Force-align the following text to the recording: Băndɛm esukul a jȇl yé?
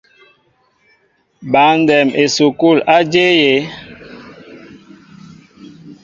Băndɛm 1.51 2.07
esukul 2.23 2.77
a 2.95 2.97
jȇl 3.11 3.31
yé? 3.43 3.53